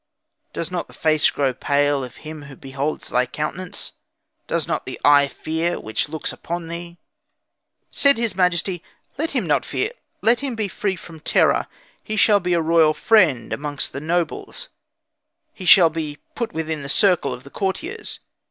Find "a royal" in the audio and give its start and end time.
12.55-12.95